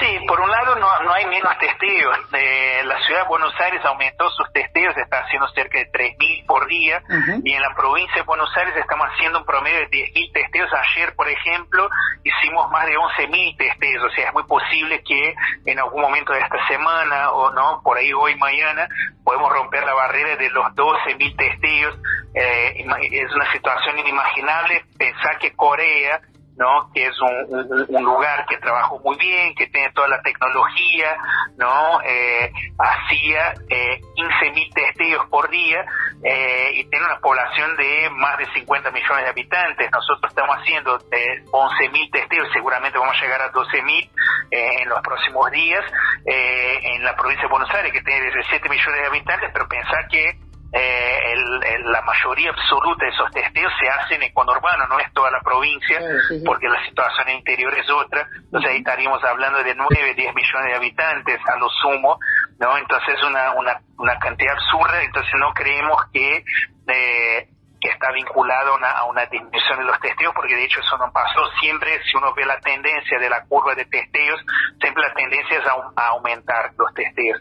Sí, 0.00 0.18
por 0.26 0.40
un 0.40 0.50
lado 0.50 0.76
no, 0.76 1.00
no 1.00 1.12
hay 1.12 1.24
menos 1.26 1.56
testeos. 1.58 2.18
Eh, 2.32 2.82
la 2.84 2.98
ciudad 3.06 3.22
de 3.22 3.28
Buenos 3.28 3.54
Aires 3.60 3.80
aumentó 3.84 4.28
sus 4.30 4.52
testeos, 4.52 4.96
está 4.96 5.20
haciendo 5.20 5.48
cerca 5.48 5.78
de 5.78 5.90
3.000 5.90 6.46
por 6.46 6.66
día, 6.66 7.02
y 7.42 7.52
en 7.52 7.62
la 7.62 7.74
provincia 7.74 8.16
de 8.16 8.22
Buenos 8.22 8.50
Aires 8.56 8.74
estamos 8.76 9.06
haciendo 9.08 9.38
un 9.38 9.46
promedio 9.46 9.80
de 9.80 9.88
10.000 9.88 10.32
testeos. 10.32 10.70
Ayer, 10.72 11.14
por 11.14 11.28
ejemplo, 11.28 11.88
hicimos 12.22 12.70
más 12.70 12.86
de 12.86 12.96
11.000 12.96 13.56
testeos, 13.56 14.04
o 14.04 14.10
sea, 14.10 14.28
es 14.28 14.34
muy 14.34 14.44
posible 14.44 15.02
que 15.02 15.34
en 15.64 15.78
algún 15.78 16.02
momento 16.02 16.32
de 16.32 16.40
esta 16.40 16.66
semana 16.66 17.30
o 17.30 17.50
no, 17.52 17.80
por 17.82 17.96
ahí 17.96 18.12
hoy, 18.12 18.36
mañana, 18.36 18.88
podemos 19.24 19.50
romper 19.52 19.84
la 19.84 19.94
barrera 19.94 20.36
de 20.36 20.50
los 20.50 20.66
12.000 20.74 21.36
testeos. 21.36 21.96
Eh, 22.34 22.84
es 23.12 23.32
una 23.32 23.50
situación 23.52 23.98
inimaginable 23.98 24.84
pensar 24.98 25.38
que 25.38 25.54
Corea 25.54 26.20
¿no? 26.56 26.90
Que 26.92 27.06
es 27.06 27.16
un, 27.20 28.04
lugar 28.04 28.46
que 28.46 28.58
trabajó 28.58 29.00
muy 29.00 29.16
bien, 29.16 29.54
que 29.54 29.66
tiene 29.68 29.90
toda 29.92 30.08
la 30.08 30.22
tecnología, 30.22 31.16
¿no? 31.56 32.00
Eh, 32.02 32.52
hacía 32.78 33.54
eh, 33.68 34.00
15.000 34.16 34.74
testeos 34.74 35.26
por 35.28 35.50
día 35.50 35.84
eh, 36.22 36.70
y 36.74 36.84
tiene 36.84 37.04
una 37.06 37.18
población 37.18 37.76
de 37.76 38.08
más 38.10 38.38
de 38.38 38.46
50 38.54 38.90
millones 38.90 39.24
de 39.24 39.30
habitantes. 39.30 39.90
Nosotros 39.90 40.30
estamos 40.30 40.56
haciendo 40.56 40.98
eh, 41.10 41.44
11.000 41.50 42.10
testeos, 42.12 42.48
seguramente 42.52 42.98
vamos 42.98 43.16
a 43.18 43.20
llegar 43.20 43.42
a 43.42 43.52
12.000 43.52 44.10
eh, 44.50 44.82
en 44.82 44.88
los 44.88 45.00
próximos 45.02 45.50
días 45.50 45.84
eh, 46.26 46.78
en 46.94 47.04
la 47.04 47.14
provincia 47.16 47.42
de 47.42 47.50
Buenos 47.50 47.70
Aires, 47.74 47.92
que 47.92 48.02
tiene 48.02 48.22
17 48.22 48.68
millones 48.68 49.00
de 49.00 49.06
habitantes, 49.06 49.50
pero 49.52 49.68
pensar 49.68 50.08
que 50.08 50.43
eh, 50.76 51.36
la 51.84 52.02
mayoría 52.02 52.50
absoluta 52.50 53.04
de 53.04 53.12
esos 53.12 53.30
testeos 53.30 53.72
se 53.78 53.88
hacen 53.88 54.22
en 54.22 54.32
conurbano, 54.34 54.88
no 54.88 54.98
es 54.98 55.12
toda 55.12 55.30
la 55.30 55.40
provincia, 55.40 56.00
porque 56.44 56.68
la 56.68 56.84
situación 56.84 57.30
interior 57.30 57.72
es 57.74 57.88
otra. 57.90 58.26
Entonces 58.34 58.70
ahí 58.70 58.78
estaríamos 58.78 59.22
hablando 59.22 59.62
de 59.62 59.74
9, 59.74 60.14
10 60.14 60.34
millones 60.34 60.70
de 60.70 60.74
habitantes 60.74 61.40
a 61.46 61.56
lo 61.58 61.68
sumo, 61.68 62.18
¿no? 62.58 62.76
Entonces 62.76 63.14
es 63.14 63.22
una, 63.22 63.52
una, 63.52 63.80
una 63.98 64.18
cantidad 64.18 64.54
absurda, 64.54 65.02
entonces 65.02 65.32
no 65.38 65.52
creemos 65.54 65.96
que... 66.12 66.44
Eh, 66.88 67.48
que 67.80 67.90
está 67.90 68.10
vinculado 68.12 68.72
a 68.72 68.76
una, 68.78 68.90
a 68.92 69.04
una 69.04 69.26
disminución 69.26 69.78
de 69.78 69.84
los 69.84 70.00
testeos, 70.00 70.32
porque 70.34 70.56
de 70.56 70.64
hecho 70.64 70.80
eso 70.80 70.96
no 70.96 71.12
pasó. 71.12 71.46
Siempre, 71.60 72.00
si 72.10 72.16
uno 72.16 72.32
ve 72.32 72.46
la 72.46 72.58
tendencia 72.60 73.18
de 73.18 73.28
la 73.28 73.44
curva 73.44 73.74
de 73.74 73.84
testeos, 73.84 74.40
siempre 74.80 75.02
la 75.02 75.12
tendencia 75.12 75.58
es 75.58 75.66
a, 75.66 76.06
aumentar 76.08 76.72
los 76.78 76.94
testeos. 76.94 77.40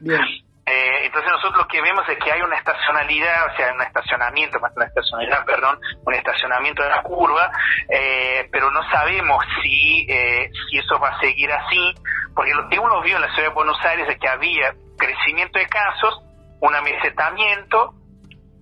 Entonces 1.13 1.32
nosotros 1.32 1.58
lo 1.58 1.67
que 1.67 1.79
vemos 1.79 2.10
es 2.10 2.17
que 2.17 2.32
hay 2.32 2.41
una 2.41 2.58
estacionalidad, 2.58 3.46
o 3.46 3.55
sea, 3.55 3.72
un 3.72 3.82
estacionamiento, 3.84 4.60
más 4.60 4.75
una 4.75 4.86
estacionalidad, 4.86 5.46
perdón, 5.46 5.79
un 6.03 6.13
estacionamiento 6.15 6.82
de 6.82 6.89
la 6.89 7.03
curva, 7.03 7.51
eh, 7.88 8.50
pero 8.51 8.72
no 8.72 8.82
sabemos 8.89 9.46
si, 9.62 10.08
eh, 10.10 10.50
si 10.51 10.79
eso 10.79 10.98
va 10.98 11.10
a 11.10 11.20
seguir 11.20 11.51
así, 11.51 11.93
porque 12.34 12.55
lo 12.55 12.67
que 12.67 12.79
uno 12.79 13.00
vio 13.03 13.17
en 13.17 13.22
la 13.22 13.32
ciudad 13.36 13.50
de 13.50 13.53
Buenos 13.53 13.77
Aires 13.86 14.10
es 14.10 14.17
que 14.17 14.27
había 14.27 14.74
crecimiento 14.98 15.60
de 15.60 15.67
casos, 15.67 16.20
un 16.62 16.74
amesetamiento, 16.74 17.93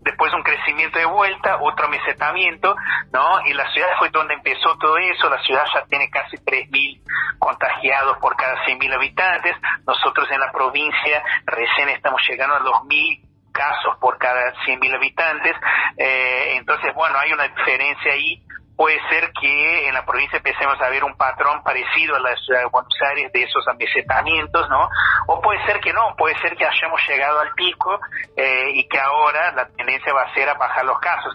después 0.02 0.34
un 0.34 0.44
crecimiento 0.44 0.98
de 0.98 1.06
vuelta, 1.06 1.58
otro 1.62 1.88
mesetamiento, 1.88 2.76
¿no? 3.12 3.46
Y 3.46 3.54
la 3.54 3.72
ciudad 3.72 3.90
fue 4.00 4.10
donde 4.10 4.34
empezó 4.34 4.78
todo 4.78 4.98
eso, 4.98 5.30
la 5.30 5.42
ciudad 5.44 5.64
ya 5.74 5.86
tiene 5.86 6.10
casi 6.10 6.38
3.000 6.38 7.02
contagiados 7.40 8.18
por 8.18 8.36
cada 8.36 8.56
100.000 8.66 8.94
habitantes, 8.96 9.56
nosotros 9.86 10.28
en 10.32 10.40
la 10.40 10.52
provincia 10.52 11.24
recién 11.46 11.90
estamos 11.90 12.22
llegando 12.28 12.56
a 12.56 12.60
2.000 12.62 13.28
casos 13.52 13.98
por 14.00 14.18
cada 14.18 14.54
100.000 14.66 14.96
habitantes, 14.96 15.56
eh, 15.98 16.56
entonces, 16.56 16.94
bueno, 16.96 17.18
hay 17.20 17.32
una 17.34 17.48
diferencia 17.48 18.14
ahí 18.14 18.44
puede 18.82 19.00
ser 19.12 19.32
que 19.40 19.88
en 19.88 19.94
la 19.94 20.04
provincia 20.04 20.38
empecemos 20.38 20.82
a 20.82 20.90
ver 20.90 21.04
un 21.04 21.14
patrón 21.14 21.62
parecido 21.62 22.16
a 22.16 22.20
la 22.20 22.36
ciudad 22.38 22.62
de 22.62 22.66
Buenos 22.66 22.98
Aires 23.12 23.32
de 23.32 23.44
esos 23.44 23.68
amesetamientos, 23.68 24.68
¿no? 24.72 24.90
O 25.28 25.40
puede 25.40 25.64
ser 25.68 25.80
que 25.82 25.94
no, 25.94 26.16
puede 26.18 26.36
ser 26.40 26.58
que 26.58 26.66
hayamos 26.66 27.00
llegado 27.08 27.42
al 27.42 27.54
pico 27.54 28.00
eh, 28.36 28.72
y 28.74 28.88
que 28.88 29.00
ahora 29.00 29.52
la 29.52 29.68
tendencia 29.68 30.12
va 30.14 30.24
a 30.24 30.34
ser 30.34 30.50
a 30.50 30.56
bajar 30.56 30.84
los 30.84 30.98
casos. 30.98 31.32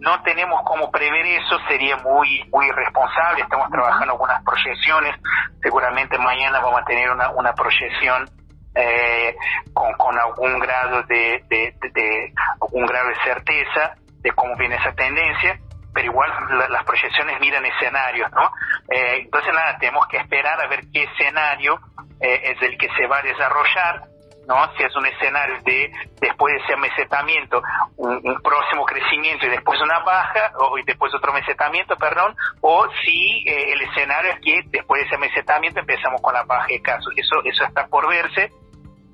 No 0.00 0.20
tenemos 0.24 0.60
cómo 0.64 0.90
prever 0.90 1.24
eso, 1.24 1.60
sería 1.68 1.98
muy 1.98 2.42
muy 2.52 2.66
irresponsable. 2.66 3.42
Estamos 3.42 3.70
trabajando 3.70 4.14
algunas 4.14 4.42
proyecciones, 4.42 5.14
seguramente 5.62 6.18
mañana 6.18 6.58
vamos 6.58 6.80
a 6.80 6.84
tener 6.84 7.08
una, 7.12 7.30
una 7.30 7.52
proyección 7.52 8.28
eh, 8.74 9.36
con, 9.72 9.92
con 9.92 10.18
algún 10.18 10.58
grado 10.58 11.04
de, 11.04 11.44
de, 11.48 11.76
de, 11.94 12.32
algún 12.60 12.86
grado 12.86 13.08
de 13.10 13.22
certeza 13.22 13.94
de 14.20 14.32
cómo 14.32 14.56
viene 14.56 14.74
esa 14.74 14.92
tendencia 14.94 15.60
pero 15.98 16.12
igual 16.12 16.30
las 16.70 16.84
proyecciones 16.84 17.40
miran 17.40 17.66
escenarios, 17.66 18.30
¿no? 18.30 18.52
Eh, 18.88 19.22
entonces 19.22 19.52
nada, 19.52 19.76
tenemos 19.78 20.06
que 20.06 20.18
esperar 20.18 20.60
a 20.60 20.68
ver 20.68 20.84
qué 20.92 21.02
escenario 21.02 21.80
eh, 22.20 22.54
es 22.54 22.62
el 22.62 22.78
que 22.78 22.88
se 22.96 23.08
va 23.08 23.18
a 23.18 23.22
desarrollar, 23.22 24.04
¿no? 24.46 24.72
Si 24.76 24.84
es 24.84 24.94
un 24.94 25.06
escenario 25.06 25.60
de, 25.64 25.90
después 26.20 26.54
de 26.54 26.62
ese 26.62 26.76
mesetamiento, 26.76 27.60
un, 27.96 28.22
próximo 28.44 28.84
crecimiento 28.84 29.46
y 29.46 29.48
después 29.48 29.80
una 29.80 29.98
baja, 30.04 30.52
o 30.58 30.78
y 30.78 30.84
después 30.84 31.12
otro 31.16 31.32
mesetamiento, 31.32 31.96
perdón, 31.96 32.36
o 32.60 32.86
si 33.04 33.42
eh, 33.48 33.72
el 33.72 33.80
escenario 33.80 34.34
es 34.34 34.40
que 34.40 34.60
después 34.70 35.02
de 35.02 35.08
ese 35.08 35.18
mesetamiento 35.18 35.80
empezamos 35.80 36.20
con 36.22 36.32
la 36.32 36.44
baja 36.44 36.68
de 36.68 36.80
casos. 36.80 37.12
Eso, 37.16 37.42
eso 37.42 37.64
está 37.64 37.88
por 37.88 38.08
verse. 38.08 38.52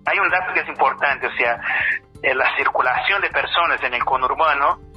Hay 0.05 0.19
un 0.19 0.29
dato 0.29 0.53
que 0.53 0.61
es 0.61 0.69
importante, 0.69 1.29
o 1.29 1.33
sea, 1.33 1.59
la 2.23 2.57
circulación 2.59 3.23
de 3.23 3.31
personas 3.31 3.83
en 3.83 3.95
el 3.95 4.05
conurbano 4.05 4.94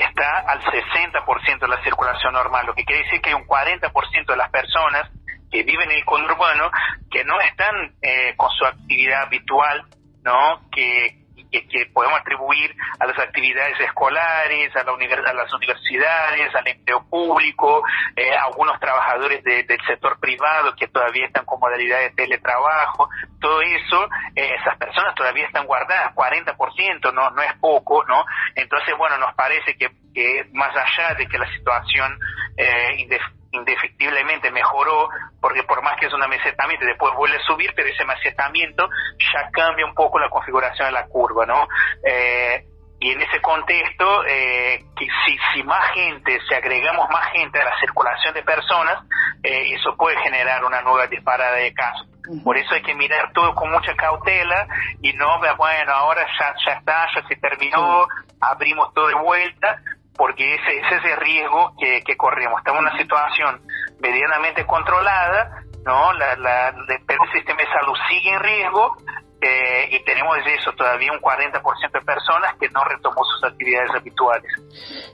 está 0.00 0.40
al 0.46 0.60
60% 0.62 1.58
de 1.58 1.68
la 1.68 1.82
circulación 1.82 2.34
normal, 2.34 2.66
lo 2.66 2.74
que 2.74 2.84
quiere 2.84 3.04
decir 3.04 3.20
que 3.20 3.30
hay 3.30 3.34
un 3.34 3.46
40% 3.46 4.26
de 4.26 4.36
las 4.36 4.50
personas 4.50 5.10
que 5.50 5.62
viven 5.62 5.90
en 5.90 5.98
el 5.98 6.04
conurbano 6.04 6.70
que 7.10 7.24
no 7.24 7.38
están 7.40 7.94
eh, 8.00 8.34
con 8.36 8.50
su 8.50 8.64
actividad 8.64 9.22
habitual, 9.22 9.84
¿no? 10.22 10.68
Que, 10.70 11.21
que, 11.52 11.86
podemos 11.92 12.18
atribuir 12.20 12.74
a 12.98 13.06
las 13.06 13.18
actividades 13.18 13.78
escolares, 13.80 14.74
a, 14.74 14.84
la 14.84 14.92
a 14.92 15.34
las 15.34 15.52
universidades, 15.52 16.54
al 16.54 16.66
empleo 16.66 17.04
público, 17.08 17.82
eh, 18.16 18.34
a 18.34 18.44
algunos 18.44 18.80
trabajadores 18.80 19.44
del 19.44 19.66
sector 19.86 20.18
privado 20.18 20.74
que 20.74 20.88
todavía 20.88 21.26
están 21.26 21.44
con 21.44 21.60
modalidad 21.60 22.00
de 22.00 22.10
teletrabajo, 22.10 23.08
todo 23.40 23.60
eso, 23.60 24.08
eh, 24.34 24.54
esas 24.60 24.76
personas 24.78 25.14
todavía 25.14 25.46
están 25.46 25.66
guardadas, 25.66 26.14
40%, 26.14 27.12
no, 27.12 27.30
no 27.30 27.42
es 27.42 27.52
poco, 27.60 28.04
¿no? 28.04 28.24
Entonces, 28.54 28.94
bueno, 28.96 29.18
nos 29.18 29.34
parece 29.34 29.76
que, 29.76 29.90
que 30.14 30.46
más 30.52 30.74
allá 30.74 31.14
de 31.14 31.26
que 31.26 31.38
la 31.38 31.50
situación 31.52 32.18
eh, 32.56 33.06
indefectiblemente 33.52 34.50
mejoró, 34.50 35.08
porque 35.40 35.62
por 35.64 35.82
más 35.82 35.91
es 36.12 36.16
un 36.16 36.22
amesetamiento, 36.22 36.84
después 36.84 37.14
vuelve 37.14 37.36
a 37.36 37.44
subir, 37.44 37.72
pero 37.74 37.88
ese 37.88 38.02
amesetamiento 38.02 38.88
ya 39.18 39.50
cambia 39.50 39.86
un 39.86 39.94
poco 39.94 40.18
la 40.18 40.28
configuración 40.28 40.88
de 40.88 40.92
la 40.92 41.06
curva, 41.06 41.46
¿no? 41.46 41.66
Eh, 42.04 42.64
y 43.00 43.10
en 43.10 43.20
ese 43.20 43.40
contexto, 43.40 44.24
eh, 44.26 44.84
que 44.96 45.06
si, 45.26 45.36
si 45.52 45.62
más 45.64 45.90
gente, 45.92 46.38
si 46.48 46.54
agregamos 46.54 47.08
más 47.10 47.32
gente 47.32 47.60
a 47.60 47.64
la 47.64 47.80
circulación 47.80 48.32
de 48.32 48.44
personas, 48.44 48.98
eh, 49.42 49.74
eso 49.74 49.96
puede 49.96 50.16
generar 50.20 50.64
una 50.64 50.82
nueva 50.82 51.08
disparada 51.08 51.56
de 51.56 51.74
casos. 51.74 52.06
Por 52.44 52.56
eso 52.56 52.72
hay 52.72 52.82
que 52.82 52.94
mirar 52.94 53.32
todo 53.32 53.52
con 53.56 53.72
mucha 53.72 53.96
cautela 53.96 54.68
y 55.00 55.12
no, 55.14 55.40
bueno, 55.56 55.92
ahora 55.92 56.24
ya, 56.38 56.54
ya 56.64 56.72
está, 56.74 57.08
ya 57.12 57.26
se 57.26 57.34
terminó, 57.34 58.06
abrimos 58.40 58.94
todo 58.94 59.08
de 59.08 59.16
vuelta, 59.16 59.78
porque 60.16 60.54
ese, 60.54 60.78
ese 60.78 60.96
es 60.96 61.04
el 61.04 61.16
riesgo 61.16 61.74
que, 61.80 62.02
que 62.04 62.16
corremos. 62.16 62.58
Estamos 62.58 62.82
en 62.82 62.86
una 62.86 62.98
situación 62.98 63.62
medianamente 64.00 64.64
controlada, 64.66 65.61
¿no? 65.84 66.12
La, 66.14 66.36
la, 66.36 66.68
el 66.68 67.32
sistema 67.32 67.60
de 67.60 67.68
salud 67.68 67.96
sigue 68.08 68.30
en 68.30 68.40
riesgo 68.40 68.96
eh, 69.44 69.88
y 69.90 70.04
tenemos 70.04 70.36
eso 70.46 70.70
todavía 70.76 71.10
un 71.10 71.20
40% 71.20 71.60
de 71.92 72.00
personas 72.02 72.54
que 72.60 72.68
no 72.68 72.84
retomó 72.84 73.24
sus 73.24 73.42
actividades 73.42 73.90
habituales. 73.90 74.52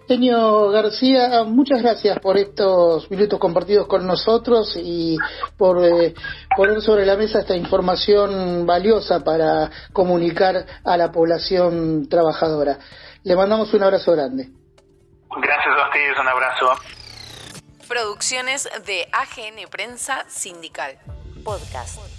Señor 0.07 0.71
García, 0.71 1.45
muchas 1.45 1.81
gracias 1.81 2.19
por 2.19 2.37
estos 2.37 3.11
minutos 3.11 3.39
compartidos 3.39 3.87
con 3.87 4.07
nosotros 4.07 4.77
y 4.77 5.17
por 5.57 5.83
eh, 5.83 6.13
poner 6.55 6.83
sobre 6.83 7.07
la 7.07 7.17
mesa 7.17 7.39
esta 7.39 7.57
información 7.57 8.67
valiosa 8.67 9.25
para 9.25 9.71
comunicar 9.95 10.57
a 10.85 10.97
la 10.99 11.11
población 11.11 12.07
trabajadora. 12.11 12.79
Le 13.25 13.35
mandamos 13.35 13.73
un 13.73 13.83
abrazo 13.83 14.13
grande. 14.13 14.49
Gracias 15.41 15.75
a 15.75 15.85
ustedes, 15.87 16.19
un 16.19 16.29
abrazo. 16.29 16.75
Producciones 17.89 18.69
de 18.85 19.09
AGN 19.13 19.69
Prensa 19.71 20.27
Sindical. 20.29 20.99
Podcast. 21.43 22.18